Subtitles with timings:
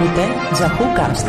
[0.00, 1.26] Ακούτε Τζακούκαστ.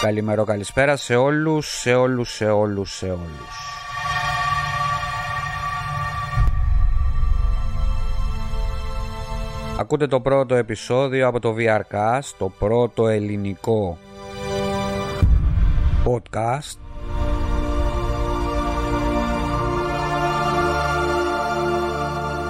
[0.00, 3.71] Καλημέρα, καλησπέρα σε όλους, σε όλους, σε όλους, σε όλους.
[9.82, 13.98] Ακούτε το πρώτο επεισόδιο από το VRCast, το πρώτο ελληνικό
[16.04, 16.78] podcast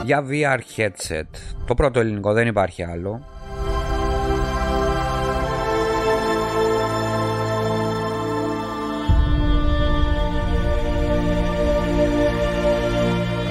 [0.05, 1.22] για VR headset.
[1.66, 3.31] Το πρώτο ελληνικό, δεν υπάρχει άλλο.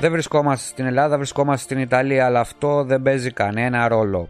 [0.02, 4.30] Δεν βρισκόμαστε στην Ελλάδα, βρισκόμαστε στην Ιταλία, αλλά αυτό δεν παίζει κανένα ρόλο.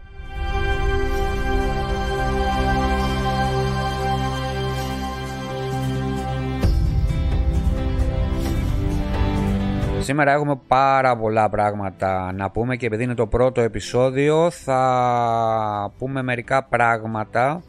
[10.00, 16.22] Σήμερα έχουμε πάρα πολλά πράγματα να πούμε και επειδή είναι το πρώτο επεισόδιο θα πούμε
[16.22, 17.62] μερικά πράγματα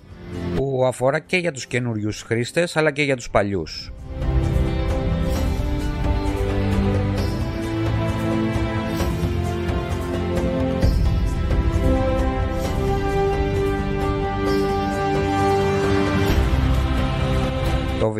[0.55, 3.92] που αφορά και για τους καινούριους χρήστες αλλά και για τους παλιούς.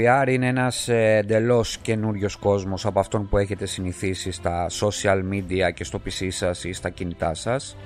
[0.04, 5.74] VR είναι ένας ε, εντελώς καινούριος κόσμος από αυτόν που έχετε συνηθίσει στα social media
[5.74, 7.78] και στο PC σας ή στα κινητά σας.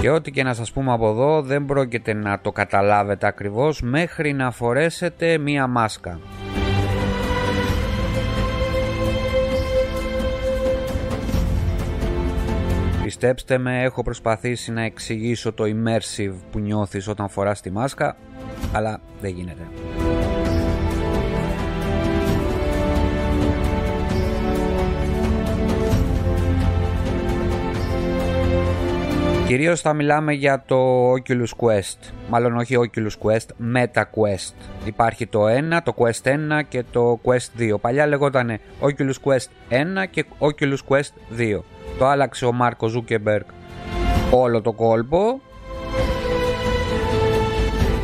[0.00, 4.32] Και ό,τι και να σας πούμε από εδώ δεν πρόκειται να το καταλάβετε ακριβώς μέχρι
[4.32, 6.18] να φορέσετε μία μάσκα.
[13.20, 18.16] Πιστέψτε με, έχω προσπαθήσει να εξηγήσω το immersive που νιώθεις όταν φοράς τη μάσκα,
[18.72, 19.62] αλλά δεν γίνεται.
[29.46, 34.54] Κυρίως θα μιλάμε για το Oculus Quest, μάλλον όχι Oculus Quest, Meta Quest.
[34.84, 37.80] Υπάρχει το 1, το Quest 1 και το Quest 2.
[37.80, 41.58] Παλιά λεγόταν Oculus Quest 1 και Oculus Quest 2.
[41.98, 43.44] Το άλλαξε ο Μαρκ Ζούκερμπεργκ
[44.30, 45.40] όλο το κόλπο.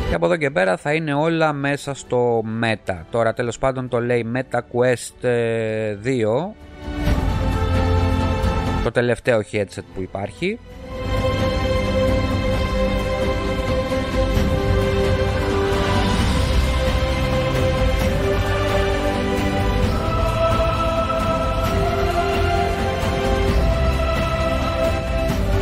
[0.09, 2.95] Και από εδώ και πέρα θα είναι όλα μέσα στο Meta.
[3.11, 5.29] Τώρα τέλος πάντων το λέει Meta Quest 2
[8.83, 10.59] το τελευταίο headset που υπάρχει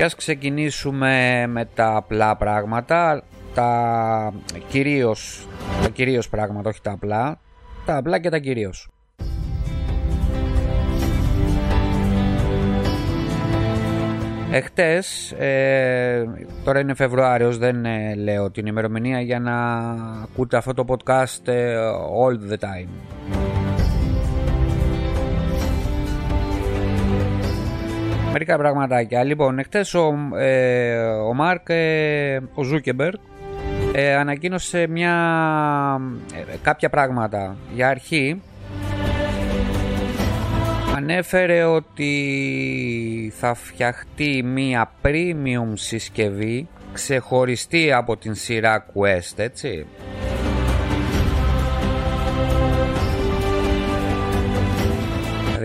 [0.05, 3.23] ας ξεκινήσουμε με τα απλά πράγματα,
[3.53, 4.33] τα
[4.69, 5.47] κυρίως,
[5.81, 7.39] τα κυρίως πράγματα, όχι τα απλά,
[7.85, 8.89] τα απλά και τα κυρίως.
[14.51, 16.23] Εχτες, ε,
[16.63, 19.79] τώρα είναι Φεβρουάριος, δεν ε, λέω την ημερομηνία για να
[20.23, 21.75] ακούτε αυτό το podcast ε,
[22.23, 23.44] all the time.
[28.37, 29.23] Μερικά πραγματάκια.
[29.23, 33.13] Λοιπόν, εχθές ο, ε, ο Μαρκ, ε, ο Ζούκερμπεργκ,
[33.93, 35.13] ε, ανακοίνωσε μια,
[36.33, 37.55] ε, κάποια πράγματα.
[37.73, 38.41] Για αρχή,
[40.95, 49.85] ανέφερε ότι θα φτιαχτεί μια premium συσκευή ξεχωριστή από την σειρά Quest, έτσι.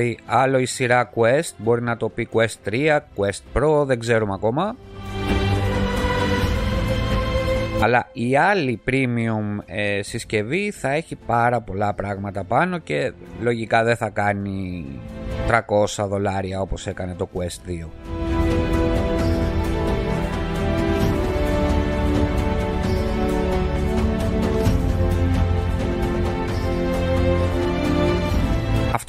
[0.00, 4.32] Δηλαδή άλλο η σειρά Quest, μπορεί να το πει Quest 3, Quest Pro, δεν ξέρουμε
[4.32, 4.76] ακόμα.
[7.82, 13.96] Αλλά η άλλη premium ε, συσκευή θα έχει πάρα πολλά πράγματα πάνω και λογικά δεν
[13.96, 14.84] θα κάνει
[15.48, 18.29] 300 δολάρια όπως έκανε το Quest 2.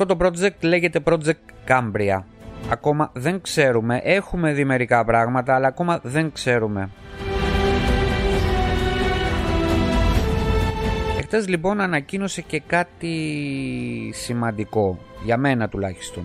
[0.01, 2.23] Αυτό το project λέγεται Project Cambria.
[2.69, 6.89] Ακόμα δεν ξέρουμε, έχουμε δει μερικά πράγματα, αλλά ακόμα δεν ξέρουμε.
[11.19, 13.13] Εχθές λοιπόν ανακοίνωσε και κάτι
[14.13, 16.23] σημαντικό, για μένα τουλάχιστον.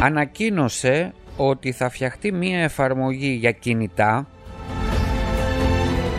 [0.00, 4.26] Ανακοίνωσε ότι θα φτιαχτεί μία εφαρμογή για κινητά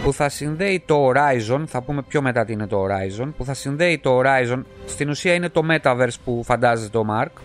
[0.08, 3.54] που θα συνδέει το Horizon, θα πούμε πιο μετά τι είναι το Horizon, που θα
[3.54, 7.42] συνδέει το Horizon, στην ουσία είναι το Metaverse που φαντάζεται ο Mark.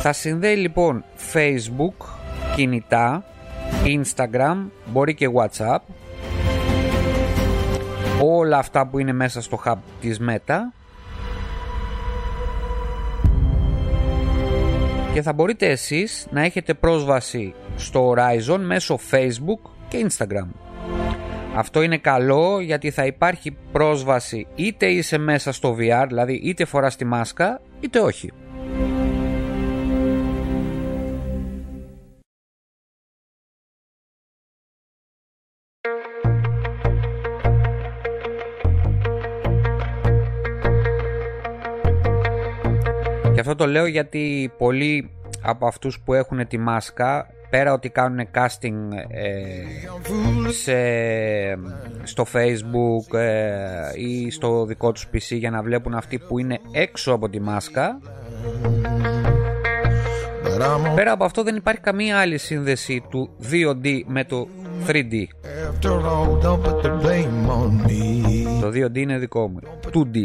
[0.00, 2.06] Θα συνδέει λοιπόν Facebook,
[2.54, 3.24] κινητά,
[3.84, 5.78] Instagram, μπορεί και WhatsApp,
[8.22, 10.58] όλα αυτά που είναι μέσα στο hub της Meta
[15.12, 20.48] και θα μπορείτε εσείς να έχετε πρόσβαση στο Horizon μέσω Facebook και Instagram.
[21.54, 26.96] Αυτό είναι καλό γιατί θα υπάρχει πρόσβαση είτε είσαι μέσα στο VR, δηλαδή είτε φοράς
[26.96, 28.32] τη μάσκα είτε όχι.
[43.34, 45.10] Και αυτό το λέω γιατί πολλοί
[45.42, 48.74] από αυτούς που έχουν τη μάσκα πέρα ότι κάνουν casting
[49.08, 49.62] ε,
[50.50, 50.76] σε,
[52.02, 57.12] στο facebook ε, ή στο δικό τους PC για να βλέπουν αυτοί που είναι έξω
[57.12, 57.98] από τη μάσκα
[60.94, 64.48] πέρα από αυτό δεν υπάρχει καμία άλλη σύνδεση του 2D με το
[64.86, 65.24] 3D
[68.60, 69.58] το 2D είναι δικό μου.
[69.94, 70.16] 2D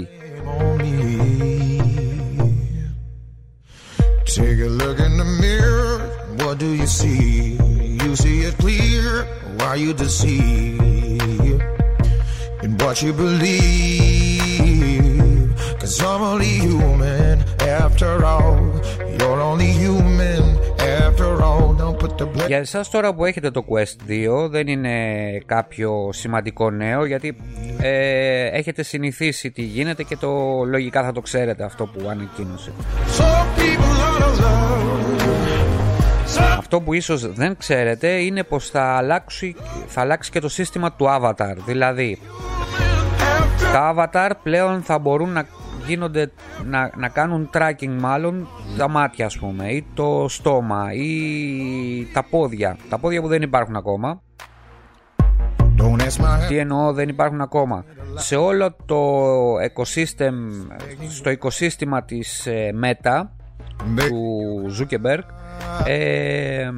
[4.34, 6.00] Take a look in the mirror.
[6.40, 7.58] What do you see?
[8.02, 9.28] You see it clear.
[9.58, 10.80] Why you deceive
[12.64, 14.72] in what you believe?
[15.80, 17.44] Cause I'm only human
[17.84, 18.56] after all.
[19.20, 20.44] You're only human
[20.80, 21.74] after all.
[21.74, 22.48] Don't put the blame.
[22.48, 23.96] Για εσάς τώρα που έχετε το Quest
[24.46, 24.96] 2 δεν είναι
[25.46, 27.36] κάποιο σημαντικό νέο γιατί
[27.80, 32.72] ε, έχετε συνηθίσει τι γίνεται και το λογικά θα το ξέρετε αυτό που ανακοίνωσε.
[36.58, 39.56] Αυτό που ίσως δεν ξέρετε είναι πως θα αλλάξει,
[39.88, 41.56] θα αλλάξει και το σύστημα του Avatar.
[41.66, 42.20] Δηλαδή,
[43.74, 45.46] τα Avatar πλέον θα μπορούν να
[45.88, 46.32] γίνονται
[46.66, 48.48] να, να κάνουν tracking μάλλον
[48.78, 51.12] τα μάτια ας πούμε ή το στόμα ή
[52.14, 52.78] τα πόδια.
[52.90, 54.22] Τα πόδια που δεν υπάρχουν ακόμα.
[56.48, 57.86] Τι εννοώ δεν υπάρχουν ακόμα.
[58.16, 59.24] Σε όλο το
[59.56, 60.34] ecosystem
[61.10, 62.72] στο οικοσύστημα της ε,
[63.98, 65.24] Meta του Zuckerberg
[65.86, 66.70] ε,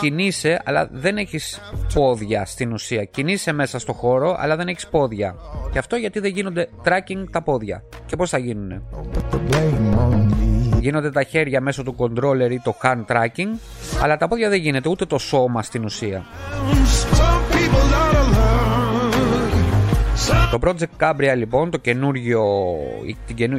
[0.00, 1.60] κινείσαι αλλά δεν έχεις
[1.94, 3.04] πόδια στην ουσία.
[3.04, 5.34] Κινείσαι μέσα στο χώρο αλλά δεν έχεις πόδια.
[5.72, 7.84] Και αυτό γιατί δεν γίνονται tracking τα πόδια.
[8.06, 8.82] Και πως θα γίνουνε;
[10.80, 13.58] Γίνονται τα χέρια μέσω του controller ή το hand tracking
[14.02, 16.24] αλλά τα πόδια δεν γίνεται ούτε το σώμα στην ουσία
[20.50, 22.42] το Project Cambria λοιπόν, το καινούργιο,
[23.06, 23.16] η,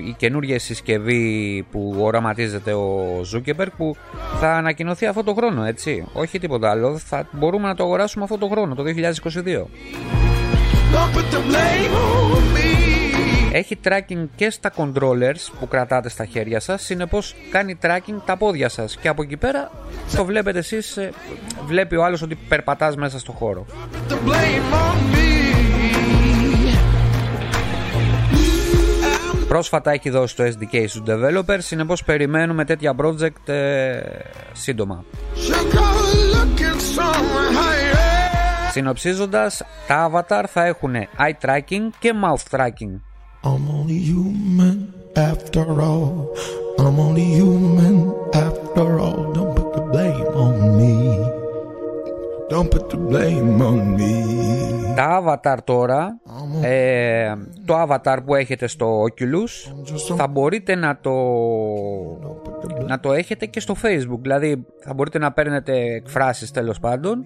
[0.07, 3.95] η καινούργια συσκευή που οραματίζεται ο Zuckerberg που
[4.39, 6.06] θα ανακοινωθεί αυτό το χρόνο, έτσι.
[6.13, 9.65] Όχι τίποτα άλλο, θα μπορούμε να το αγοράσουμε αυτό το χρόνο, το 2022.
[13.51, 18.69] Έχει tracking και στα controllers που κρατάτε στα χέρια σας, συνεπώς κάνει tracking τα πόδια
[18.69, 19.71] σας και από εκεί πέρα
[20.15, 21.09] το βλέπετε εσείς, ε,
[21.65, 23.65] βλέπει ο άλλος ότι περπατάς μέσα στο χώρο.
[29.55, 34.00] Πρόσφατα έχει δώσει το SDK στους developers, συνεπώς περιμένουμε τέτοια project ε,
[34.53, 35.03] σύντομα.
[38.71, 43.00] Συνοψίζοντας, τα avatar θα έχουν eye tracking και mouth tracking.
[43.43, 44.77] I'm only human
[45.15, 46.12] after all.
[46.79, 47.97] I'm only human
[48.33, 49.21] after all.
[49.33, 51.35] Don't put the blame on me.
[52.55, 54.13] Don't put the blame on me.
[54.95, 56.19] Τα avatar τώρα,
[56.62, 57.35] ε,
[57.65, 59.74] το avatar που έχετε στο Oculus,
[60.15, 61.13] θα μπορείτε να το,
[62.88, 64.19] να το έχετε και στο Facebook.
[64.21, 67.25] Δηλαδή θα μπορείτε να παίρνετε εκφράσεις τέλος πάντων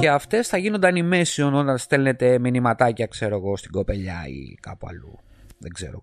[0.00, 5.18] και αυτές θα γίνονται animation όταν στέλνετε μηνυματάκια ξέρω εγώ στην κοπελιά ή κάπου αλλού.
[5.58, 6.02] Δεν ξέρω.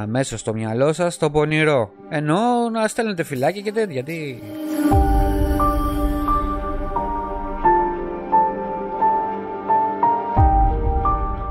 [0.00, 1.90] Αμέσως στο μυαλό σας το πονηρό.
[2.08, 4.02] Ενώ να στέλνετε φυλάκια και τέτοια.
[4.02, 4.38] Τι...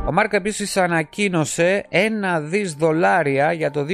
[0.10, 3.86] Ο Μάρκ επίσης ανακοίνωσε ένα δις δολάρια για το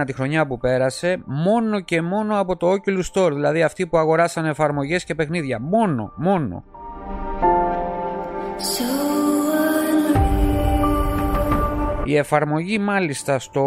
[0.00, 3.98] 2021 τη χρονιά που πέρασε μόνο και μόνο από το Oculus Store, δηλαδή αυτοί που
[3.98, 5.60] αγοράσαν εφαρμογές και παιχνίδια.
[5.60, 6.64] Μόνο, μόνο.
[12.04, 13.64] Η εφαρμογή μάλιστα στο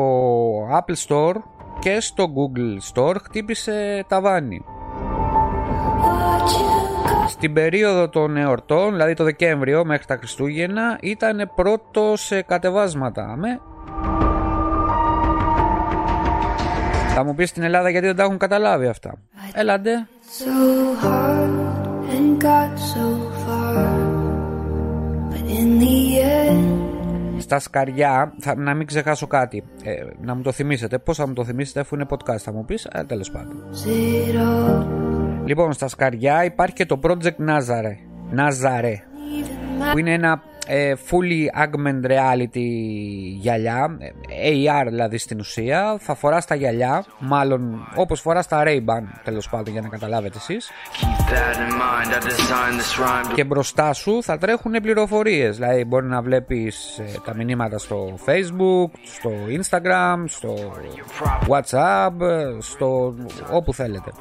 [0.71, 1.35] Apple Store
[1.79, 4.63] και στο Google Store χτύπησε ταβάνι.
[7.39, 13.35] την περίοδο των εορτών, δηλαδή το Δεκέμβριο μέχρι τα Χριστούγεννα, ήταν πρώτος σε κατεβάσματα.
[13.37, 13.59] Με...
[17.13, 19.13] Θα μου πεις στην Ελλάδα γιατί δεν τα έχουν καταλάβει αυτά.
[19.53, 20.07] Έλαντε.
[20.37, 20.53] So
[27.45, 30.97] στα σκαριά, θα, να μην ξεχάσω κάτι, ε, να μου το θυμίσετε.
[30.97, 33.63] Πώς θα μου το θυμίσετε αφού είναι podcast θα μου πεις, ε, τέλος πάντων.
[35.45, 37.95] Λοιπόν, στα σκαριά υπάρχει και το Project Nazare,
[38.35, 38.95] Nazare
[39.91, 40.54] που είναι ένα ε,
[41.09, 42.67] fully augmented reality
[43.39, 43.97] γυαλιά,
[44.29, 49.49] ε, AR δηλαδή στην ουσία, θα φορά τα γυαλιά, μάλλον όπως φορά τα Ray-Ban τέλος
[49.49, 50.71] πάντων για να καταλάβετε εσείς.
[53.33, 58.89] Και μπροστά σου θα τρέχουν πληροφορίες, δηλαδή μπορεί να βλέπεις ε, τα μηνύματα στο Facebook,
[59.03, 60.55] στο Instagram, στο
[61.47, 62.11] WhatsApp,
[62.59, 63.15] στο
[63.51, 64.11] όπου θέλετε.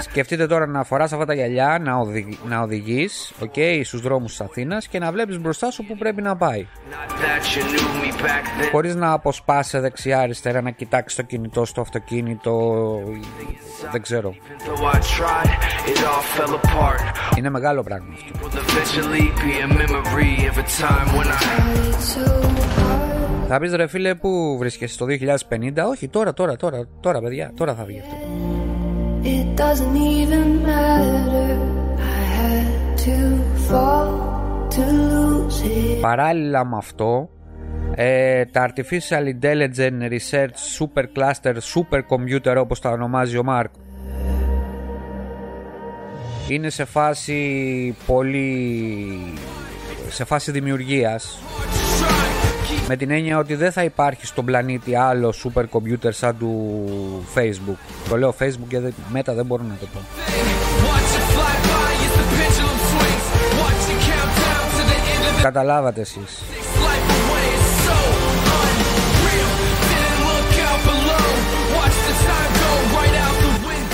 [0.00, 2.38] Σκεφτείτε τώρα να φοράς αυτά τα γυαλιά, να, οδη...
[2.48, 6.36] να οδηγείς, okay, στους δρόμους της Αθήνας και να βλέπεις μπροστά σου που πρέπει να
[6.36, 6.66] πάει.
[8.70, 12.72] Χωρίς να αποσπάσει δεξιά αριστερά να κοιτάξεις το κινητό στο αυτοκίνητο
[13.92, 14.34] δεν ξέρω.
[17.36, 18.52] Είναι μεγάλο πράγμα αυτό.
[23.48, 27.74] Θα πεις ρε φίλε που βρίσκεσαι το 2050 Όχι τώρα τώρα τώρα τώρα παιδιά τώρα
[27.74, 28.16] θα βγει αυτό
[29.24, 31.50] It doesn't even matter
[31.98, 33.51] I had to
[36.00, 37.28] Παράλληλα με αυτό,
[37.94, 43.70] ε, τα Artificial Intelligence Research Super Cluster Super Computer όπως τα ονομάζει ο Μάρκ
[46.48, 49.18] είναι σε φάση πολύ
[50.08, 51.38] σε φάση δημιουργίας
[52.88, 56.74] με την έννοια ότι δεν θα υπάρχει στον πλανήτη άλλο super computer σαν του
[57.34, 58.08] Facebook.
[58.08, 60.00] Το λέω Facebook γιατί μετά δεν μπορώ να το πω
[65.42, 66.42] Καταλάβατε εσείς.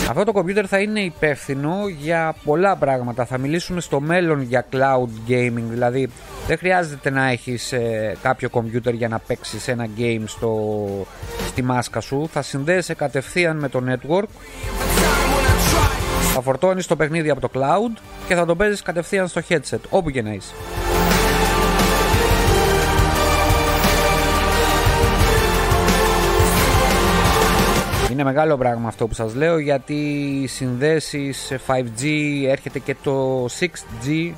[0.08, 3.24] Αυτό το κομπιούτερ θα είναι υπεύθυνο για πολλά πράγματα.
[3.24, 6.08] Θα μιλήσουμε στο μέλλον για cloud gaming, δηλαδή
[6.46, 10.76] δεν χρειάζεται να έχεις ε, κάποιο κομπιούτερ για να παίξεις ένα game στο,
[11.46, 12.28] στη μάσκα σου.
[12.32, 14.28] Θα συνδέεσαι κατευθείαν με το network
[16.40, 20.10] θα φορτώνεις το παιχνίδι από το cloud και θα το παίζεις κατευθείαν στο headset, όπου
[20.10, 20.52] και να είσαι.
[28.18, 32.04] Είναι μεγάλο πράγμα αυτό που σας λέω γιατί συνδέσεις 5G
[32.46, 34.32] έρχεται και το 6G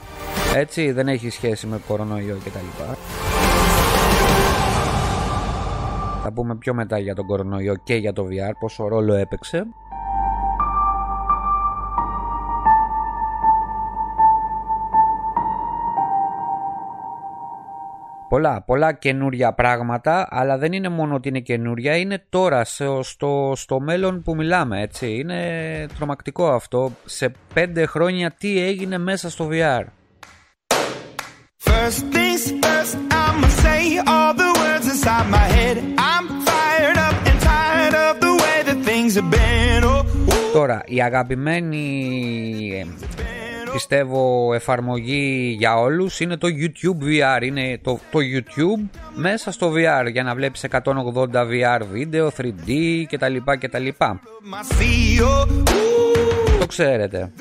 [0.54, 2.82] έτσι δεν έχει σχέση με κορονοϊό κτλ.
[6.22, 9.66] Θα πούμε πιο μετά για τον κορονοϊό και για το VR πόσο ρόλο έπαιξε.
[18.30, 22.64] Πολλά, πολλά καινούρια πράγματα, αλλά δεν είναι μόνο ότι είναι καινούρια, είναι τώρα
[23.00, 25.14] στο, στο μέλλον που μιλάμε, έτσι.
[25.14, 25.40] Είναι
[25.96, 26.92] τρομακτικό αυτό.
[27.04, 29.84] Σε πέντε χρόνια τι έγινε μέσα στο VR.
[31.68, 32.94] First things first,
[33.24, 33.82] I'ma say
[34.12, 35.76] all the words inside my head.
[36.12, 39.84] I'm fired up and tired of the way that things have been.
[39.84, 40.04] Oh,
[40.52, 41.86] Τώρα, η αγαπημένη
[43.72, 50.10] πιστεύω εφαρμογή για όλους είναι το YouTube VR είναι το, το YouTube μέσα στο VR
[50.10, 50.82] για να βλέπεις 180
[51.32, 53.88] VR βίντεο 3D κτλ κτλ
[56.60, 57.32] το ξέρετε.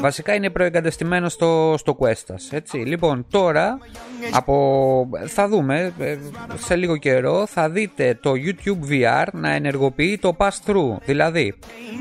[0.00, 2.76] Βασικά είναι προεγκατεστημένος στο, στο Quest έτσι.
[2.76, 3.78] Λοιπόν τώρα
[4.32, 6.16] από, θα δούμε ε,
[6.54, 10.96] σε λίγο καιρό θα δείτε το YouTube VR να ενεργοποιεί το pass-through.
[11.04, 11.54] Δηλαδή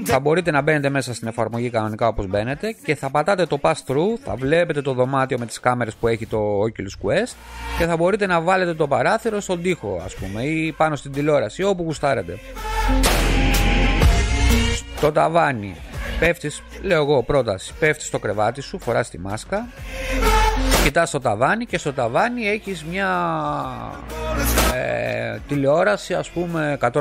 [0.03, 4.17] θα μπορείτε να μπαίνετε μέσα στην εφαρμογή κανονικά όπως μπαίνετε και θα πατάτε το pass-through
[4.23, 7.33] θα βλέπετε το δωμάτιο με τις κάμερες που έχει το Oculus Quest
[7.77, 11.63] και θα μπορείτε να βάλετε το παράθυρο στον τοίχο ας πούμε ή πάνω στην τηλεόραση
[11.63, 12.39] όπου γουστάρετε
[15.01, 15.75] το ταβάνι.
[16.19, 19.67] Πέφτεις, λέω εγώ πρόταση, πέφτεις στο κρεβάτι σου, φοράς τη μάσκα
[20.83, 23.09] κοιτάς το ταβάνι και στο ταβάνι έχεις μια
[24.75, 26.91] ε, τηλεόραση ας πούμε 180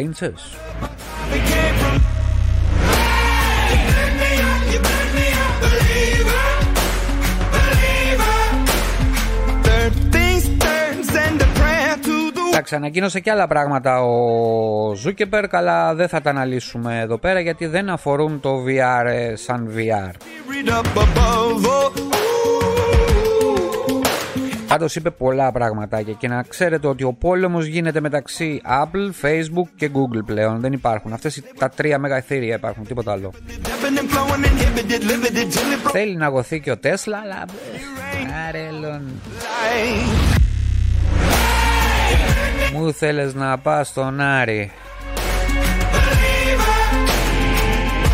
[0.00, 0.56] ίντσες
[12.70, 17.66] Εντάξει, ανακοίνωσε και άλλα πράγματα ο Zuckerberg, αλλά δεν θα τα αναλύσουμε εδώ πέρα γιατί
[17.66, 20.12] δεν αφορούν το VR ε, σαν VR.
[24.66, 29.90] Πάντως είπε πολλά πραγματάκια και να ξέρετε ότι ο πόλεμος γίνεται μεταξύ Apple, Facebook και
[29.92, 30.60] Google πλέον.
[30.60, 31.12] Δεν υπάρχουν.
[31.12, 33.32] Αυτές τα τρία μεγαθύρια υπάρχουν, τίποτα άλλο.
[35.92, 37.44] Θέλει να γοθεί και ο Τέσλα, αλλά...
[38.48, 39.02] Αρέλον.
[42.72, 44.70] Μου θέλεις να πας στον Άρη.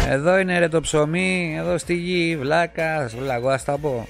[0.08, 4.06] Εδώ είναι ρε το ψωμί, εδώ στη γη, βλάκας, βλάκο, ας τα πω.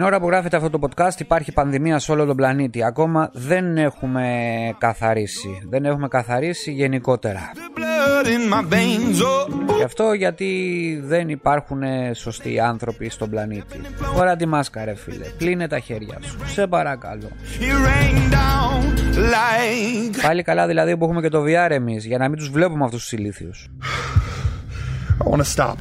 [0.00, 2.84] Την ώρα που γράφεται αυτό το podcast υπάρχει πανδημία σε όλο τον πλανήτη.
[2.84, 4.26] Ακόμα δεν έχουμε
[4.78, 5.62] καθαρίσει.
[5.68, 7.50] Δεν έχουμε καθαρίσει γενικότερα.
[9.76, 11.82] Γι' αυτό γιατί δεν υπάρχουν
[12.14, 13.80] σωστοί άνθρωποι στον πλανήτη.
[13.94, 15.24] Φορά τη μάσκα ρε φίλε.
[15.38, 16.38] Πλύνε τα χέρια σου.
[16.46, 17.28] Σε παρακαλώ.
[20.22, 23.00] Πάλι καλά δηλαδή που έχουμε και το VR εμείς για να μην τους βλέπουμε αυτούς
[23.00, 23.68] τους ηλίθιους.
[25.24, 25.76] I wanna stop.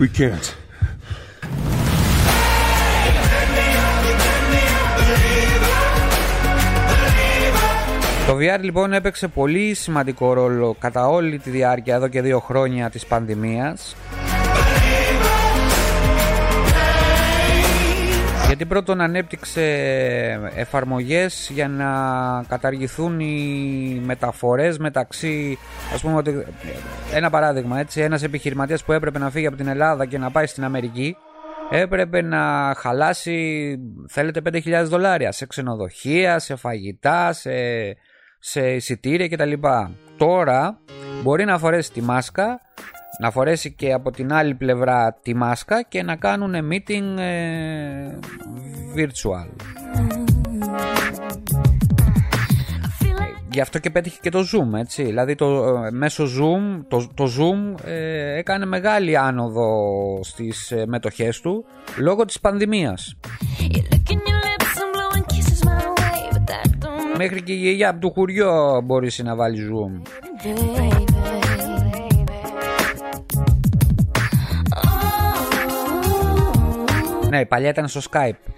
[0.00, 0.61] We can't.
[8.26, 12.90] Το VR λοιπόν έπαιξε πολύ σημαντικό ρόλο κατά όλη τη διάρκεια εδώ και δύο χρόνια
[12.90, 13.96] της πανδημίας.
[18.46, 19.62] Γιατί πρώτον ανέπτυξε
[20.56, 21.90] εφαρμογές για να
[22.48, 25.58] καταργηθούν οι μεταφορές μεταξύ
[25.94, 26.46] ας πούμε ότι
[27.12, 30.46] ένα παράδειγμα έτσι ένας επιχειρηματίας που έπρεπε να φύγει από την Ελλάδα και να πάει
[30.46, 31.16] στην Αμερική
[31.70, 33.76] έπρεπε να χαλάσει
[34.08, 37.50] θέλετε 5.000 δολάρια σε ξενοδοχεία, σε φαγητά, σε
[38.44, 39.52] σε εισιτήρια κτλ.
[40.16, 40.78] Τώρα
[41.22, 42.60] μπορεί να φορέσει τη μάσκα,
[43.20, 48.18] να φορέσει και από την άλλη πλευρά τη μάσκα και να κάνουν meeting ε,
[48.96, 49.48] virtual.
[53.50, 55.02] Γι' αυτό και πέτυχε και το Zoom, έτσι.
[55.04, 59.70] Δηλαδή το, ε, μέσω Zoom, το, το Zoom ε, έκανε μεγάλη άνοδο
[60.22, 61.64] στις μετοχές του
[61.98, 63.16] λόγω της πανδημίας.
[67.16, 70.02] Μέχρι και η γιαγιά από το χουριό μπορείς να βάλεις zoom.
[77.28, 78.52] Ναι, η παλιά ήταν στο Skype.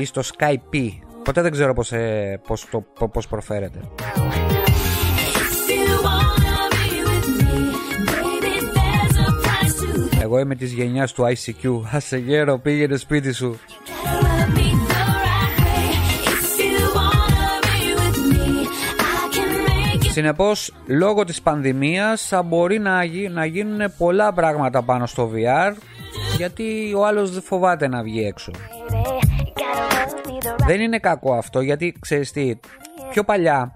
[0.00, 0.88] Ή στο Skype.
[1.24, 3.80] Ποτέ δεν ξέρω πώς, ε, πώς, το, πώς προφέρεται.
[10.20, 11.80] Εγώ είμαι της γενιάς του ICQ.
[11.92, 13.58] Άσε γέρο, πήγαινε σπίτι σου.
[20.14, 23.00] Συνεπώς, λόγω της πανδημίας θα μπορεί να,
[23.30, 25.72] να γίνουν πολλά πράγματα πάνω στο VR
[26.36, 28.52] γιατί ο άλλος δεν φοβάται να βγει έξω.
[30.66, 32.54] Δεν είναι κακό αυτό γιατί ξέρεις τι,
[33.10, 33.72] πιο παλιά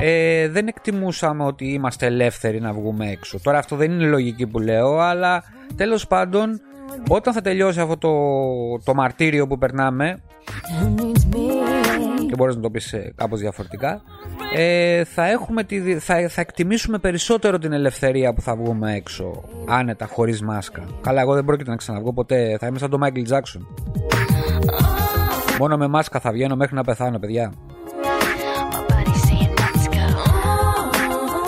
[0.00, 3.40] ε, δεν εκτιμούσαμε ότι είμαστε ελεύθεροι να βγούμε έξω.
[3.42, 5.44] Τώρα αυτό δεν είναι λογική που λέω, αλλά
[5.76, 6.60] τέλος πάντων
[7.08, 8.12] όταν θα τελειώσει αυτό το,
[8.84, 10.22] το μαρτύριο που περνάμε
[12.28, 14.02] και μπορείς να το πεις ε, κάπως διαφορετικά
[14.54, 20.06] ε, θα, έχουμε τη, θα, θα εκτιμήσουμε περισσότερο την ελευθερία που θα βγούμε έξω άνετα
[20.06, 20.82] χωρίς μάσκα.
[21.00, 22.56] Καλά εγώ δεν πρόκειται να ξαναβγώ ποτέ.
[22.60, 23.60] Θα είμαι σαν τον Michael Jackson.
[25.58, 27.52] Μόνο με μάσκα θα βγαίνω μέχρι να πεθάνω παιδιά.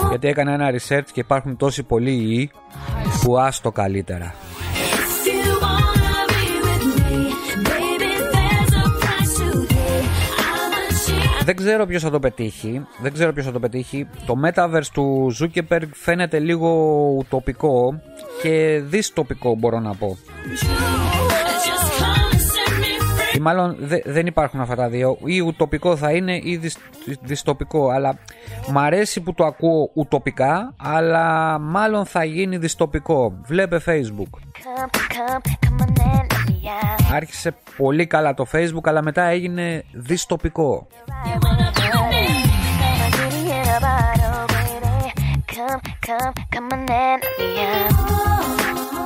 [0.09, 2.51] Γιατί έκανα ένα research και υπάρχουν τόσοι πολλοί ιοί
[3.21, 4.33] που άστο καλύτερα
[11.43, 12.85] Δεν ξέρω ποιος θα το πετύχει.
[13.01, 14.07] Δεν ξέρω ποιος θα το πετύχει.
[14.25, 16.69] Το metaverse του Zuckerberg φαίνεται λίγο
[17.17, 18.01] ουτοπικό
[18.41, 20.17] και δυστοπικό μπορώ να πω.
[23.35, 23.75] Ή μάλλον
[24.05, 25.17] δεν υπάρχουν αυτά τα δύο.
[25.25, 26.77] Ή ουτοπικό θα είναι ή δυσ,
[27.21, 27.89] δυστοπικό.
[27.89, 28.17] Αλλά
[28.71, 33.39] μ' αρέσει που το ακούω ουτοπικά, αλλά μάλλον θα γίνει δυστοπικό.
[33.45, 34.39] Βλέπε Facebook.
[37.13, 40.87] Άρχισε πολύ καλά το facebook αλλά μετά έγινε δυστοπικό.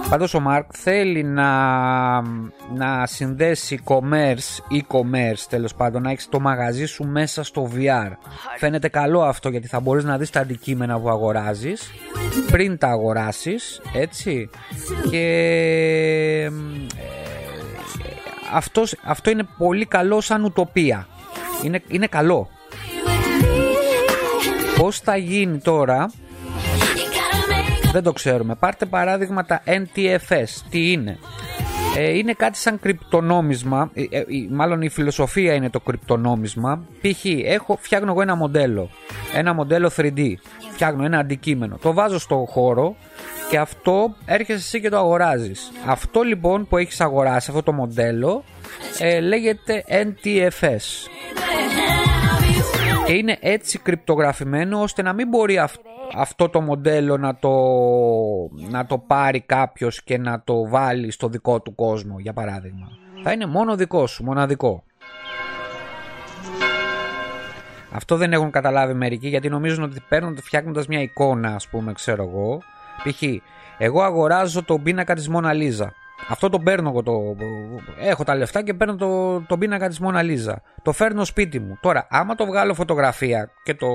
[0.09, 2.21] Πάντως ο Μάρκ θέλει να,
[2.75, 8.11] να συνδέσει commerce, e-commerce τέλος πάντων, να έχεις το μαγαζί σου μέσα στο VR.
[8.57, 11.91] Φαίνεται καλό αυτό γιατί θα μπορείς να δεις τα αντικείμενα που αγοράζεις
[12.51, 14.49] πριν τα αγοράσεις, έτσι.
[15.09, 15.25] Και
[16.43, 17.16] ε,
[18.51, 21.07] αυτός, αυτό είναι πολύ καλό σαν ουτοπία.
[21.63, 22.49] Είναι, είναι καλό.
[24.77, 26.11] Πώς θα γίνει τώρα
[27.91, 28.55] δεν το ξέρουμε.
[28.55, 30.61] Πάρτε παράδειγμα τα NTFS.
[30.69, 31.17] Τι είναι;
[31.97, 36.81] Ε, είναι κάτι σαν κρυπτονόμισμα, ε, ε, μάλλον η φιλοσοφία είναι το κρυπτονόμισμα.
[37.01, 37.25] Π.χ.
[37.25, 38.89] Έχω, φτιάχνω εγώ ένα μοντέλο,
[39.33, 40.33] ένα μοντέλο 3D,
[40.73, 42.95] φτιάχνω ένα αντικείμενο, το βάζω στο χώρο
[43.49, 45.71] και αυτό έρχεσαι εσύ και το αγοράζεις.
[45.85, 48.43] Αυτό λοιπόν που έχεις αγοράσει, αυτό το μοντέλο,
[48.99, 51.09] ε, λέγεται NTFS.
[53.05, 55.81] Και είναι έτσι κρυπτογραφημένο ώστε να μην μπορεί αυτό
[56.15, 57.51] αυτό το μοντέλο να το,
[58.69, 62.87] να το πάρει κάποιος και να το βάλει στο δικό του κόσμο για παράδειγμα.
[63.23, 64.83] Θα είναι μόνο δικό σου, μοναδικό.
[67.91, 72.23] Αυτό δεν έχουν καταλάβει μερικοί γιατί νομίζουν ότι παίρνουν φτιάχνοντας μια εικόνα, ας πούμε, ξέρω
[72.23, 72.61] εγώ.
[73.03, 73.23] Π.χ.
[73.77, 75.93] εγώ αγοράζω τον πίνακα της Μόνα Λίζα.
[76.29, 77.03] Αυτό το παίρνω εγώ.
[77.03, 77.35] Το...
[77.99, 80.61] Έχω τα λεφτά και παίρνω το, τον πίνακα της Μόνα Λίζα.
[80.81, 81.77] Το φέρνω σπίτι μου.
[81.81, 83.87] Τώρα, άμα το βγάλω φωτογραφία και το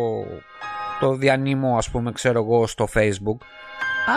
[1.02, 3.36] το διανύμω ας πούμε ξέρω εγώ στο facebook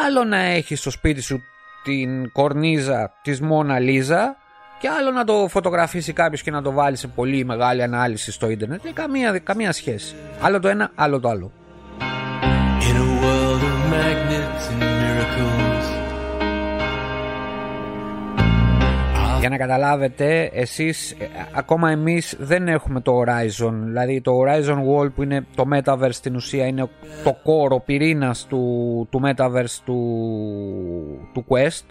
[0.06, 1.44] άλλο να έχεις στο σπίτι σου
[1.84, 4.36] την κορνίζα της Μόνα Λίζα
[4.80, 8.50] και άλλο να το φωτογραφίσει κάποιος και να το βάλει σε πολύ μεγάλη ανάλυση στο
[8.50, 11.52] ίντερνετ και καμία, καμία σχέση άλλο το ένα άλλο το άλλο
[12.80, 14.25] In a world of
[19.46, 23.74] Για να καταλάβετε, εσείς, ε, ακόμα εμείς δεν έχουμε το Horizon.
[23.84, 26.90] Δηλαδή το Horizon Wall που είναι το Metaverse στην ουσία είναι
[27.24, 30.00] το κόρο πυρήνας του, του Metaverse του,
[31.34, 31.86] του Quest.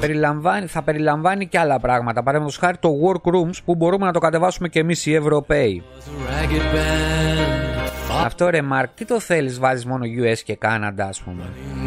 [0.00, 2.22] Περιλαμβάνει, θα περιλαμβάνει και άλλα πράγματα.
[2.22, 5.82] Παραδείγματος χάρη το Workrooms που μπορούμε να το κατεβάσουμε και εμείς οι Ευρωπαίοι.
[8.24, 11.42] Αυτό ρε Μάρκ, τι το θέλεις, βάζεις μόνο US και Κάναντα, ας πούμε;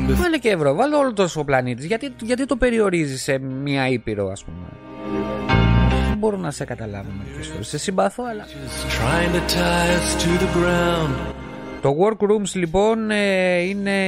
[0.08, 1.88] Βάλε και ευρώ, βάλε όλο το πλανήτη.
[1.88, 4.68] Γιατί, γιατί το περιορίζεις σε μία ήπειρο, ας πούμε;
[6.08, 7.64] Δεν μπορώ να σε καταλάβω μερικέ φορέ.
[7.64, 8.46] Σε συμπαθώ, αλλά.
[11.82, 14.00] Το Workrooms λοιπόν ε, είναι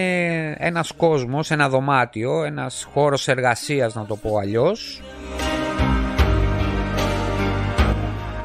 [0.58, 5.02] ένας κόσμος, ένα δωμάτιο, ένας χώρος εργασίας να το πω αλλιώς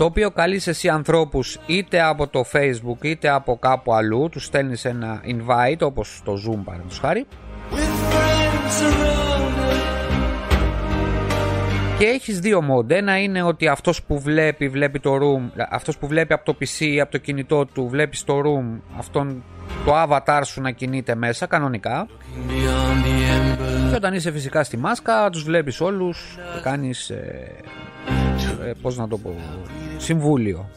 [0.01, 4.85] το οποίο καλείς εσύ ανθρώπους είτε από το facebook είτε από κάπου αλλού τους στέλνεις
[4.85, 7.27] ένα invite όπως το zoom παραδείγματος χάρη
[11.99, 12.91] και έχεις δύο mode.
[12.91, 16.81] Ένα είναι ότι αυτός που βλέπει, βλέπει το room, αυτός που βλέπει από το PC
[16.81, 19.43] ή από το κινητό του, βλέπεις στο room αυτόν
[19.85, 22.07] το avatar σου να κινείται μέσα κανονικά.
[23.91, 27.53] Και όταν είσαι φυσικά στη μάσκα, τους βλέπεις όλους και κάνεις, ε,
[28.65, 29.35] ε, πώς να το πω,
[30.01, 30.71] συμβούλιο.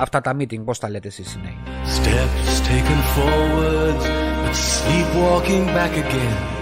[0.00, 1.56] Αυτά τα meeting πώς τα λέτε εσείς οι νέοι.
[1.96, 4.04] Steps taken forwards,
[4.44, 6.58] but sleepwalking back again.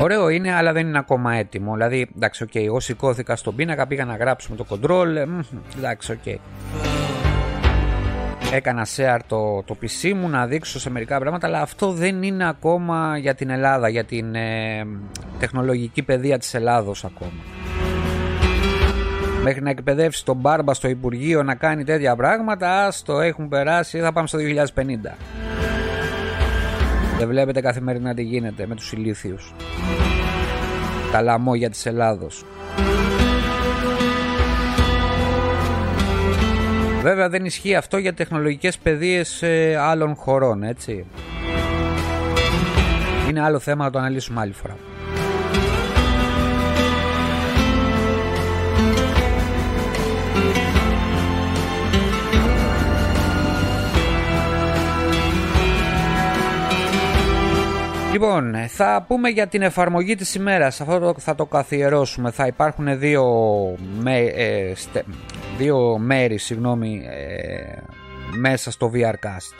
[0.00, 1.72] Ωραίο είναι, αλλά δεν είναι ακόμα έτοιμο.
[1.72, 5.06] Δηλαδή, εντάξει, ok, okay, εγώ σηκώθηκα στον πίνακα, πήγα να γράψουμε το control.
[5.78, 6.18] εντάξει, ok.
[6.24, 6.36] Okay.
[8.54, 12.48] Έκανα share το, το PC μου να δείξω σε μερικά πράγματα, αλλά αυτό δεν είναι
[12.48, 14.86] ακόμα για την Ελλάδα, για την ε,
[15.38, 17.30] τεχνολογική παιδεία της Ελλάδος ακόμα.
[19.42, 23.98] Μέχρι να εκπαιδεύσει τον μπάρμπα στο Υπουργείο να κάνει τέτοια πράγματα, ας το έχουν περάσει,
[23.98, 25.16] θα πάμε στο 2050.
[27.18, 29.54] Δεν βλέπετε καθημερινά τι γίνεται με τους ηλίθιους.
[31.12, 32.44] Τα λαμόγια της Ελλάδος.
[37.02, 41.06] Βέβαια δεν ισχύει αυτό για τεχνολογικές παιδείες ε, άλλων χωρών, έτσι.
[43.28, 44.76] Είναι άλλο θέμα να το αναλύσουμε άλλη φορά.
[58.12, 60.80] Λοιπόν, θα πούμε για την εφαρμογή της ημέρας.
[60.80, 62.30] Αυτό θα το καθιερώσουμε.
[62.30, 63.24] Θα υπάρχουν δύο,
[63.98, 64.72] με, ε,
[65.58, 67.82] δύο μέρη συγγνώμη, ε,
[68.36, 69.54] μέσα στο VRCast.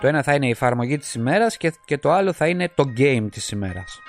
[0.00, 2.84] Το ένα θα είναι η εφαρμογή της ημέρας και, και το άλλο θα είναι το
[2.96, 4.00] game της ημέρας.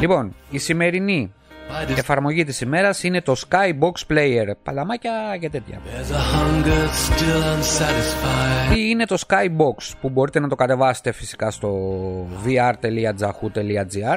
[0.00, 1.32] Λοιπόν, η σημερινή
[1.88, 4.52] η εφαρμογή της ημέρας είναι το Skybox Player.
[4.62, 5.80] Παλαμάκια και τέτοια.
[8.72, 11.70] Τι είναι το Skybox που μπορείτε να το κατεβάσετε φυσικά στο
[12.46, 14.16] vr.jahu.gr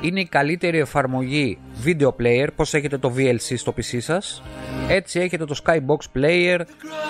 [0.00, 2.48] είναι η καλύτερη εφαρμογή video player.
[2.56, 4.42] Πως έχετε το VLC στο PC σας;
[4.88, 6.60] Έτσι έχετε το Skybox Player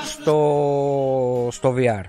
[0.05, 2.05] στο, στο VR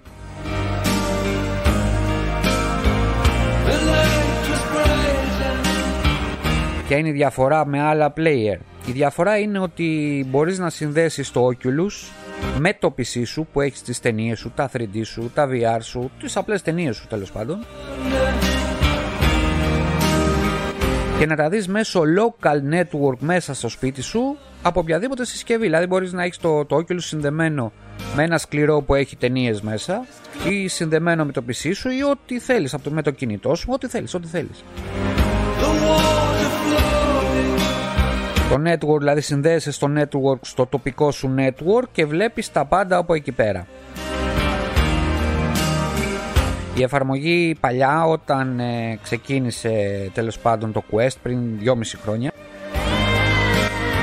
[6.93, 8.57] Ποια είναι η διαφορά με άλλα player.
[8.85, 12.11] Η διαφορά είναι ότι μπορείς να συνδέσεις το Oculus
[12.59, 16.11] με το PC σου που έχεις τις ταινίες σου, τα 3D σου, τα VR σου,
[16.19, 17.65] τις απλές ταινίες σου τέλος πάντων
[21.19, 25.63] και να τα δεις μέσω local network μέσα στο σπίτι σου από οποιαδήποτε συσκευή.
[25.63, 27.71] Δηλαδή μπορείς να έχεις το, το Oculus συνδεμένο
[28.15, 30.05] με ένα σκληρό που έχει ταινίες μέσα
[30.49, 34.13] ή συνδεμένο με το PC σου ή ό,τι θέλεις με το κινητό σου, ό,τι θέλεις,
[34.13, 34.63] ό,τι θέλεις.
[38.49, 43.13] Το network, δηλαδή συνδέεσαι στο network, στο τοπικό σου network και βλέπεις τα πάντα από
[43.13, 43.67] εκεί πέρα.
[46.75, 49.71] Η εφαρμογή παλιά όταν ε, ξεκίνησε
[50.13, 52.31] τέλος πάντων το Quest πριν 2,5 χρόνια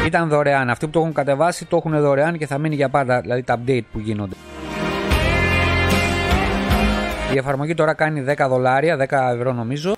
[0.06, 0.70] ήταν δωρεάν.
[0.70, 3.58] Αυτοί που το έχουν κατεβάσει το έχουν δωρεάν και θα μείνει για πάντα, δηλαδή τα
[3.58, 4.34] update που γίνονται.
[7.34, 9.94] Η εφαρμογή τώρα κάνει 10 δολάρια, 10 ευρώ νομίζω.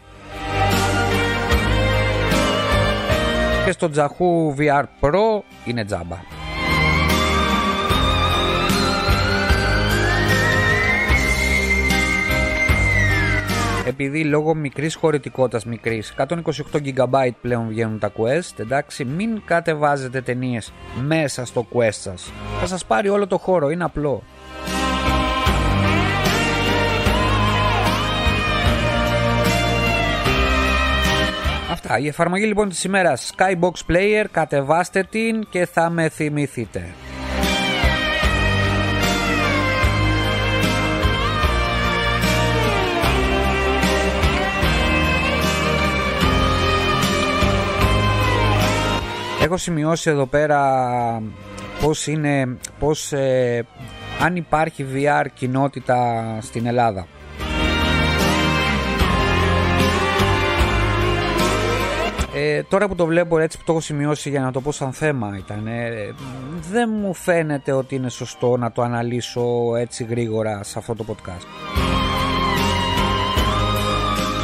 [3.73, 6.17] Και στο Yahoo VR Pro είναι τζάμπα.
[13.87, 16.35] επειδή λόγω μικρής χωρητικότητας μικρής 128
[16.73, 20.73] GB πλέον βγαίνουν τα Quest εντάξει μην κατεβάζετε ταινίες
[21.07, 24.23] μέσα στο Quest σας θα σας πάρει όλο το χώρο είναι απλό
[31.85, 36.95] Αυτά, η εφαρμογή λοιπόν της ημέρας Skybox Player κατεβάστε την και θα με θυμηθείτε
[49.43, 51.23] Έχω σημειώσει εδώ πέρα
[51.81, 53.67] πώς είναι, πώς, ε,
[54.21, 57.07] αν υπάρχει VR κοινότητα στην Ελλάδα.
[62.45, 64.93] Ε, τώρα που το βλέπω έτσι που το έχω σημειώσει για να το πω σαν
[64.93, 66.15] θέμα ήταν ε,
[66.71, 71.47] δεν μου φαίνεται ότι είναι σωστό να το αναλύσω έτσι γρήγορα σε αυτό το podcast.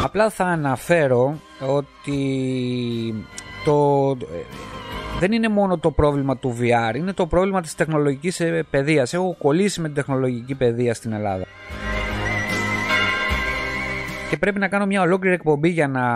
[0.05, 3.25] Απλά θα αναφέρω ότι
[3.65, 4.17] το,
[5.19, 9.15] δεν είναι μόνο το πρόβλημα του VR, είναι το πρόβλημα της τεχνολογικής ε, παιδείας.
[9.15, 11.45] Έχω κολλήσει με την τεχνολογική παιδεία στην Ελλάδα.
[14.31, 16.07] Και πρέπει να κάνω μια ολόκληρη εκπομπή για να,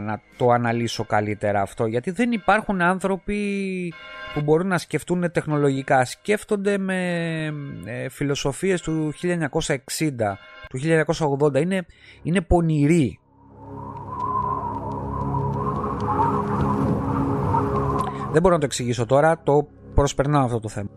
[0.00, 1.86] να το αναλύσω καλύτερα αυτό.
[1.86, 3.92] Γιατί δεν υπάρχουν άνθρωποι
[4.34, 6.04] που μπορούν να σκεφτούν τεχνολογικά.
[6.04, 6.96] Σκέφτονται με
[7.84, 9.38] ε, φιλοσοφίες του 1960,
[10.68, 10.80] του
[11.42, 11.60] 1980.
[11.60, 11.86] Είναι,
[12.22, 13.18] είναι πονηροί.
[18.32, 20.90] Δεν μπορώ να το εξηγήσω τώρα, το προσπερνάω αυτό το θέμα.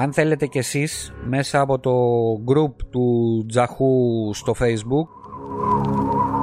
[0.00, 1.92] Αν θέλετε κι εσείς μέσα από το
[2.32, 5.08] group του Τζαχού στο facebook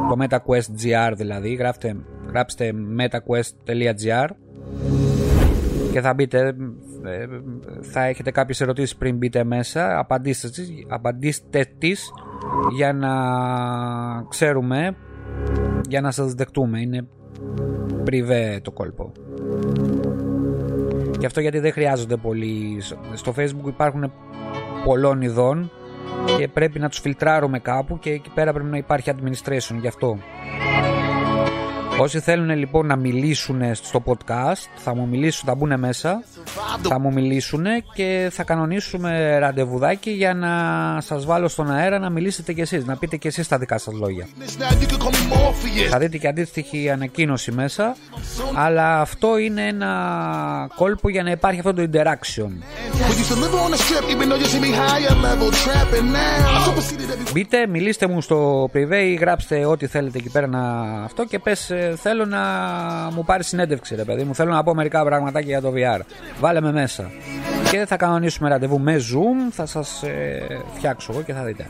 [0.10, 1.96] το MetaQuest GR δηλαδή γράφτε,
[2.30, 4.28] γράψτε metaquest.gr
[5.92, 6.56] και θα μπείτε
[7.04, 7.28] ε,
[7.82, 12.12] θα έχετε κάποιες ερωτήσεις πριν μπείτε μέσα απαντήστε τις, απαντήστε τις
[12.76, 13.12] για να
[14.30, 14.96] ξέρουμε
[15.88, 17.08] για να σας δεχτούμε είναι
[18.04, 19.12] πριβέ το κόλπο.
[21.20, 22.82] Και αυτό γιατί δεν χρειάζονται πολύ.
[23.14, 24.12] Στο facebook υπάρχουν
[24.84, 25.72] πολλών ειδών
[26.38, 30.18] και πρέπει να τους φιλτράρουμε κάπου και εκεί πέρα πρέπει να υπάρχει administration γι' αυτό.
[32.00, 36.24] Όσοι θέλουν λοιπόν να μιλήσουν στο podcast, θα μου μιλήσουν, θα μπουν μέσα,
[36.82, 40.52] θα μου μιλήσουν και θα κανονίσουμε ραντεβουδάκι για να
[41.02, 43.94] σας βάλω στον αέρα να μιλήσετε κι εσείς, να πείτε κι εσείς τα δικά σας
[43.94, 44.28] λόγια.
[45.90, 47.96] Θα δείτε και αντίστοιχη ανακοίνωση μέσα,
[48.54, 52.50] αλλά αυτό είναι ένα κόλπο για να υπάρχει αυτό το interaction.
[57.34, 60.62] Μπείτε, μιλήστε μου στο privé ή γράψτε ό,τι θέλετε εκεί πέρα να
[61.04, 62.40] αυτό και πες ε, θέλω να
[63.14, 66.00] μου πάρει συνέντευξη ρε παιδί μου, θέλω να πω μερικά πραγματάκια για το VR.
[66.40, 67.12] Βάλε με μέσα.
[67.72, 71.68] Και θα κανονίσουμε ραντεβού με Zoom, θα σας ε, φτιάξω εγώ και θα δείτε.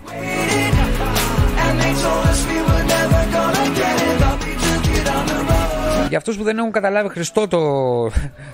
[6.10, 7.62] Για αυτούς που δεν έχουν καταλάβει Χριστό το,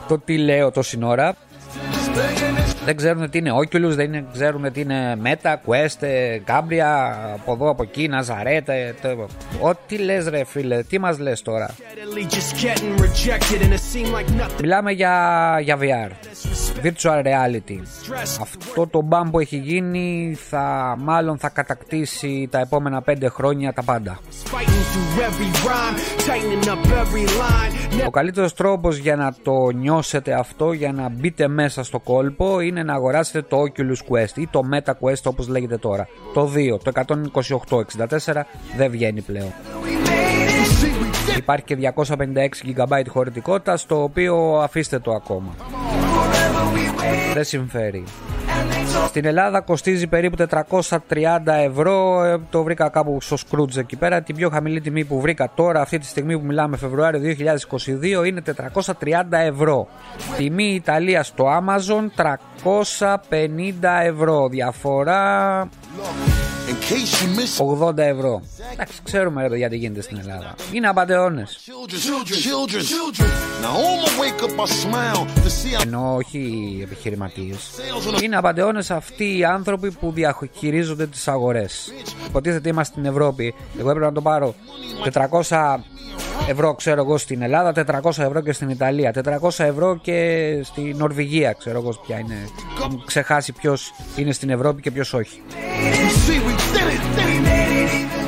[0.07, 1.35] το τι λέω τόση ώρα
[2.85, 6.05] δεν ξέρουν τι είναι Oculus, δεν ξέρουν τι είναι Meta, Quest,
[6.47, 8.87] Cambria, από εδώ, από εκεί, Nazareth.
[9.61, 11.75] Ό,τι λες ρε φίλε, τι μας λες τώρα;
[14.61, 16.11] Μιλάμε για, για VR.
[16.83, 17.79] Virtual reality.
[18.41, 23.83] Αυτό το μπαμ που έχει γίνει θα μάλλον θα κατακτήσει τα επόμενα πέντε χρόνια τα
[23.83, 24.19] πάντα.
[28.05, 32.83] Ο καλύτερος τρόπος για να το νιώσετε αυτό, για να μπείτε μέσα στο κόλπο είναι
[32.83, 36.07] να αγοράσετε το Oculus Quest ή το Meta Quest όπως λέγεται τώρα.
[36.33, 36.91] Το 2, το
[37.69, 38.45] 128-64
[38.77, 39.53] δεν βγαίνει πλέον.
[41.37, 45.55] Υπάρχει και 256 GB χωρητικότητας στο οποίο αφήστε το ακόμα.
[47.33, 48.03] Δεν συμφέρει.
[49.07, 50.89] Στην Ελλάδα κοστίζει περίπου 430
[51.45, 52.23] ευρώ.
[52.23, 54.21] Ε, το βρήκα κάπου στο Scrooge εκεί πέρα.
[54.21, 57.35] Την πιο χαμηλή τιμή που βρήκα τώρα, αυτή τη στιγμή που μιλάμε Φεβρουάριο
[58.21, 58.93] 2022, είναι 430
[59.29, 59.87] ευρώ.
[60.37, 62.23] Τιμή Ιταλία στο Amazon
[62.61, 64.47] 350 ευρώ.
[64.49, 65.69] Διαφορά
[67.57, 68.41] 80 ευρώ.
[68.73, 70.55] Εντάξει, ξέρουμε ρε γιατί γίνεται στην Ελλάδα.
[70.71, 71.47] Είναι απαταιώνε.
[75.81, 77.69] Ενώ όχι επιχειρηματίες.
[78.23, 81.91] Είναι απαταιώνε αυτοί οι άνθρωποι που διαχειρίζονται τις αγορές.
[82.27, 83.53] Υποτίθεται είμαστε στην Ευρώπη.
[83.79, 84.55] Εγώ έπρεπε να το πάρω
[85.49, 85.77] 400
[86.47, 87.71] ευρώ ξέρω εγώ στην Ελλάδα,
[88.03, 92.35] 400 ευρώ και στην Ιταλία, 400 ευρώ και στη Νορβηγία ξέρω εγώ ποια είναι.
[93.05, 95.41] Ξεχάσει ποιος είναι στην Ευρώπη και ποιος όχι.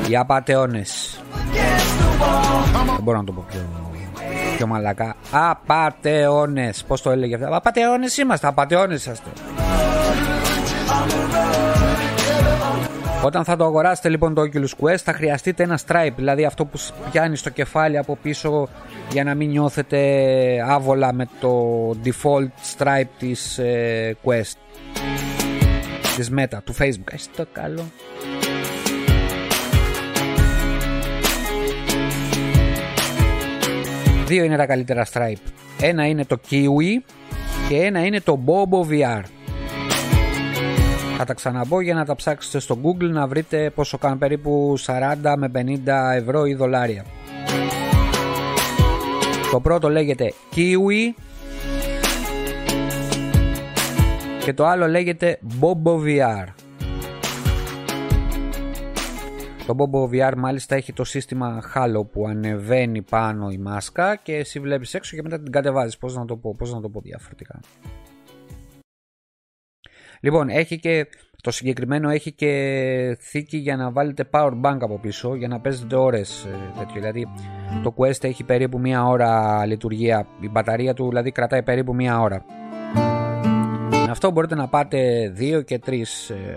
[0.08, 1.20] Οι απαταιώνες
[2.94, 3.60] Δεν μπορώ να το πω πιο,
[4.56, 5.16] πιο μαλακά.
[5.30, 9.30] Απαταιώνες Πώς το έλεγε αυτό; Απαταιώνες είμαστε Απαταιώνες είσαστε
[13.24, 16.78] όταν θα το αγοράσετε λοιπόν το Oculus Quest θα χρειαστείτε ένα stripe, δηλαδή αυτό που
[17.10, 18.68] πιάνεις στο κεφάλι από πίσω
[19.10, 19.98] για να μην νιώθετε
[20.68, 24.56] άβολα με το default stripe της ε, Quest
[26.16, 27.12] της Meta, του Facebook.
[27.12, 27.84] Έχει το καλό.
[34.26, 35.50] Δύο είναι τα καλύτερα Stripe.
[35.80, 37.12] Ένα είναι το Kiwi
[37.68, 39.22] και ένα είναι το Bobo VR.
[41.18, 45.34] Θα τα ξαναμπώ για να τα ψάξετε στο Google να βρείτε πόσο κάνουν περίπου 40
[45.36, 47.04] με 50 ευρώ ή δολάρια.
[49.50, 51.20] Το πρώτο λέγεται Kiwi
[54.44, 56.46] και το άλλο λέγεται Bobo VR.
[59.66, 64.60] Το Bobo VR μάλιστα έχει το σύστημα Halo που ανεβαίνει πάνω η μάσκα και εσύ
[64.60, 65.98] βλέπεις έξω και μετά την κατεβάζεις.
[65.98, 67.60] Πώς να το πω, πώς να το πω διαφορετικά.
[70.20, 71.06] Λοιπόν, έχει και
[71.42, 75.96] το συγκεκριμένο έχει και θήκη για να βάλετε power bank από πίσω για να παίζετε
[75.96, 77.00] ώρες ε, τέτοιο.
[77.00, 77.26] Δηλαδή
[77.82, 80.26] το Quest έχει περίπου μία ώρα λειτουργία.
[80.40, 82.44] Η μπαταρία του δηλαδή κρατάει περίπου μία ώρα.
[83.90, 86.02] Με αυτό μπορείτε να πάτε 2 και 3 ε,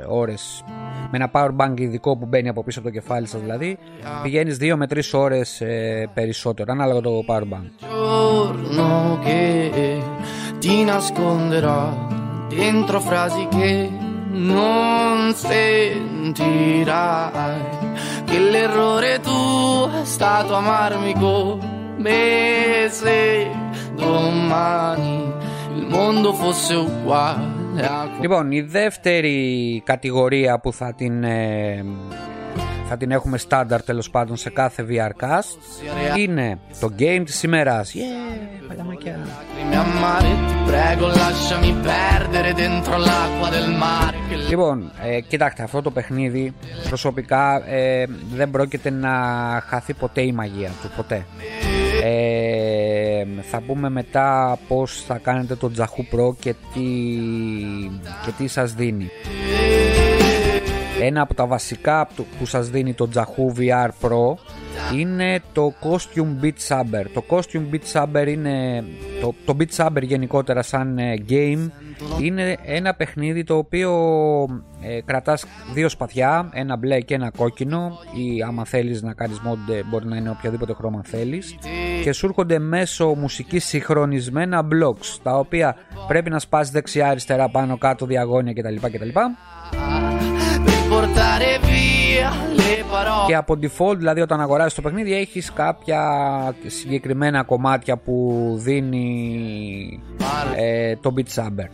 [0.07, 0.63] ώρες
[1.11, 3.77] με ένα power bank ειδικό που μπαίνει από πίσω από το κεφάλι σας δηλαδή
[4.23, 7.67] πηγαίνεις 2 με 3 ώρες ε, περισσότερο ανάλογα το power bank
[10.61, 12.18] ti nasconderò
[12.49, 13.89] dentro frasi che
[14.31, 16.87] non sentirai
[18.25, 23.49] che l'errore tuo è stato amarmi come se
[23.95, 25.33] domani
[25.75, 27.57] il mondo fosse uguale
[28.21, 31.85] Λοιπόν, η δεύτερη κατηγορία που θα την, ε,
[32.87, 35.57] θα την έχουμε στάνταρ τέλο πάντων σε κάθε VRcast
[36.17, 37.93] είναι το game της ημέρας.
[37.95, 38.59] Yeah,
[44.49, 46.53] Λοιπόν, ε, κοιτάξτε, αυτό το παιχνίδι
[46.87, 49.09] προσωπικά ε, δεν πρόκειται να
[49.67, 51.25] χαθεί ποτέ η μαγεία του, ποτέ.
[52.03, 56.87] Ε, θα πούμε μετά πώς θα κάνετε το Τζαχού Pro και τι,
[58.25, 59.09] και τι σας δίνει.
[61.01, 62.07] Ένα από τα βασικά
[62.39, 64.33] που σας δίνει το Jahoo VR Pro
[64.95, 67.05] είναι το Costume Beat Saber.
[67.13, 68.83] Το Costume Beat Saber είναι
[69.21, 71.69] το, το Beat Saber γενικότερα σαν ε, game
[72.21, 73.91] είναι ένα παιχνίδι το οποίο
[74.81, 79.73] ε, κρατάς δύο σπαθιά, ένα μπλε και ένα κόκκινο ή άμα θέλεις να κάνεις mod
[79.73, 81.55] ε, μπορεί να είναι οποιαδήποτε χρώμα θέλεις
[82.03, 85.75] και σου έρχονται μέσω μουσικής συγχρονισμένα blocks τα οποία
[86.07, 88.75] πρέπει να σπάσεις δεξιά, αριστερά, πάνω, κάτω, διαγώνια κτλ.
[88.75, 89.09] κτλ.
[93.27, 96.03] Και από default, δηλαδή όταν αγοράζεις το παιχνίδι έχεις κάποια
[96.65, 99.99] συγκεκριμένα κομμάτια που δίνει
[100.55, 101.67] ε, το Beat Saber.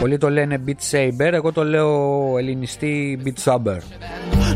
[0.00, 3.78] Πολλοί το λένε Beat Saber, εγώ το λέω ελληνιστή Beat Saber.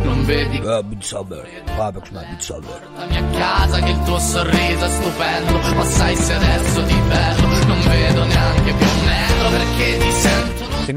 [0.05, 1.45] Non vedi eh, Beat Saber,
[1.79, 2.79] va παίξουμε Beat Saber.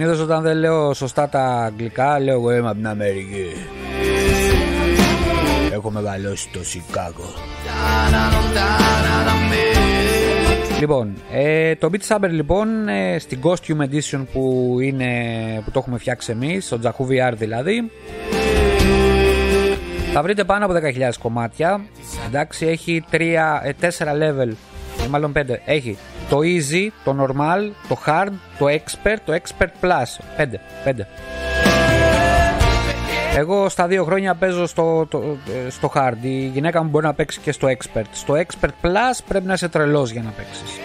[0.02, 0.12] Sento.
[0.12, 3.45] Συνήθως όταν δεν λέω σωστά τα αγγλικά, λέω εγώ είμαι από την Αμερική.
[5.72, 7.34] Έχω μεγαλώσει στο Σικάγο.
[7.66, 14.78] Lontana, lontana da me Λοιπόν, ε, το Beat Saber λοιπόν ε, στην Costume Edition που,
[14.82, 15.12] είναι,
[15.66, 17.91] που το έχουμε φτιάξει εμείς, στο Jaku VR δηλαδή,
[20.14, 21.82] θα βρείτε πάνω από 10.000 κομμάτια.
[22.28, 23.28] Εντάξει, έχει 3, 4
[23.89, 24.52] level,
[25.10, 25.41] μάλλον 5.
[25.66, 25.97] Έχει
[26.32, 30.20] το easy, το normal, το hard, το expert, το expert plus.
[30.38, 30.44] 5,
[30.86, 31.06] 5.
[33.36, 35.38] Εγώ στα δύο χρόνια παίζω στο, το,
[35.70, 36.18] στο hard.
[36.22, 38.06] Η γυναίκα μου μπορεί να παίξει και στο expert.
[38.12, 40.80] Στο expert plus πρέπει να είσαι τρελός για να παίξεις.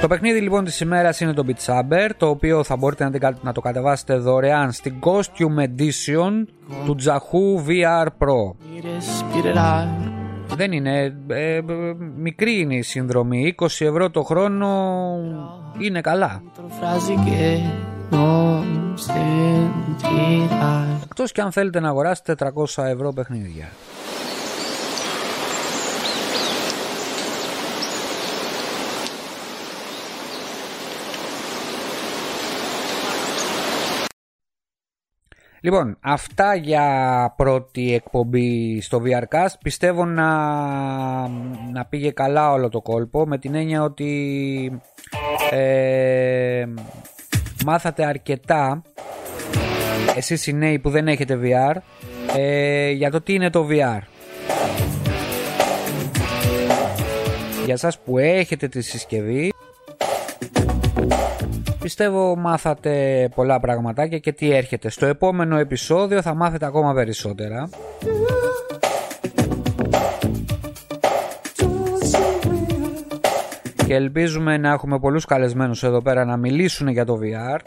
[0.00, 3.10] Το παιχνίδι λοιπόν της ημέρας είναι το Beat Saber, το οποίο θα μπορείτε
[3.42, 6.44] να, το κατεβάσετε δωρεάν στην Costume Edition
[6.84, 8.54] του Jahu VR Pro.
[10.56, 11.62] Δεν είναι, ε, ε,
[12.16, 14.68] μικρή είναι η συνδρομή, 20 ευρώ το χρόνο
[15.78, 16.42] είναι καλά.
[21.04, 23.68] Εκτός και αν θέλετε να αγοράσετε 400 ευρώ παιχνίδια.
[35.62, 39.54] Λοιπόν, αυτά για πρώτη εκπομπή στο VRCast.
[39.62, 40.28] Πιστεύω να,
[41.72, 44.80] να πήγε καλά όλο το κόλπο με την έννοια ότι
[45.50, 46.64] ε,
[47.64, 48.82] μάθατε αρκετά
[50.16, 51.76] εσείς οι νέοι που δεν έχετε VR
[52.36, 54.00] ε, για το τι είναι το VR.
[57.64, 59.52] Για σας που έχετε τη συσκευή
[61.80, 64.88] Πιστεύω μάθατε πολλά πραγματάκια και τι έρχεται.
[64.88, 67.68] Στο επόμενο επεισόδιο θα μάθετε ακόμα περισσότερα.
[73.86, 77.60] Και ελπίζουμε να έχουμε πολλούς καλεσμένους εδώ πέρα να μιλήσουν για το VR.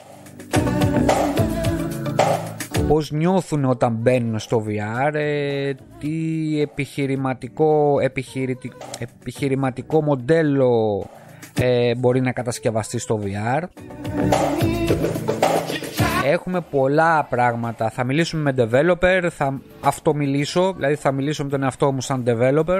[2.88, 6.10] Πώς νιώθουν όταν μπαίνουν στο VR, ε, τι
[6.62, 7.98] επιχειρηματικό,
[9.00, 11.06] επιχειρηματικό μοντέλο
[11.60, 13.64] ε, μπορεί να κατασκευαστεί στο VR.
[16.26, 17.90] Έχουμε πολλά πράγματα.
[17.90, 22.80] Θα μιλήσουμε με developer, θα αυτομιλήσω, δηλαδή θα μιλήσω με τον εαυτό μου σαν developer.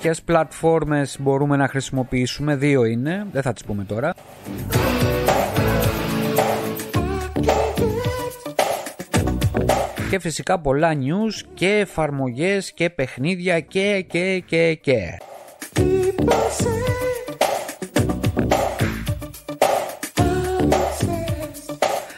[0.00, 4.14] Ποιες πλατφόρμες μπορούμε να χρησιμοποιήσουμε, δύο είναι, δεν θα τις πούμε τώρα.
[10.14, 15.18] Και φυσικά πολλά news και εφαρμογές και παιχνίδια και και και και.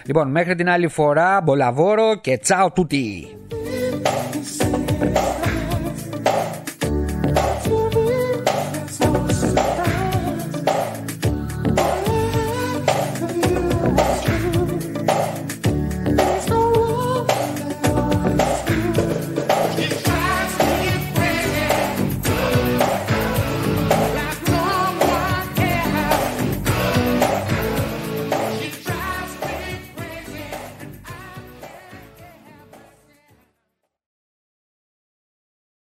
[0.06, 3.36] Λοιπόν, μέχρι την άλλη φορά, μπολαβόρο και τσάω τούτι.